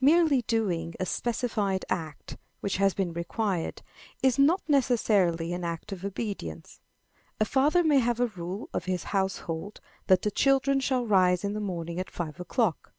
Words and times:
Merely 0.00 0.42
doing 0.42 0.94
a 1.00 1.04
specified 1.04 1.84
act, 1.90 2.36
which 2.60 2.76
has 2.76 2.94
been 2.94 3.12
required, 3.12 3.82
is 4.22 4.38
not 4.38 4.62
necessarily 4.68 5.52
an 5.52 5.64
act 5.64 5.90
of 5.90 6.04
obedience. 6.04 6.80
A 7.40 7.44
father 7.44 7.82
may 7.82 7.98
have 7.98 8.20
a 8.20 8.28
rule 8.28 8.70
of 8.72 8.84
his 8.84 9.02
household 9.10 9.80
that 10.06 10.22
the 10.22 10.30
children 10.30 10.78
shall 10.78 11.08
rise 11.08 11.42
in 11.42 11.54
the 11.54 11.60
morning 11.60 11.98
at 11.98 12.08
five 12.08 12.38
o'clock. 12.38 12.94